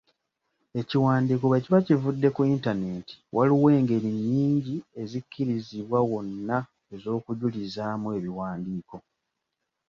[0.79, 6.57] Ekiwandiiko bwe kiba kivudde ku Internet waliwo engeri nnyingi ezikkirizibwa wonna
[6.93, 8.95] ez’okujulizaamu ebiwandiiko.